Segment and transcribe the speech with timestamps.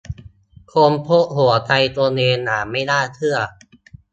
[0.71, 3.37] ค้นพบหัวใจตัวเองอย่างไม่น่าเชื่อ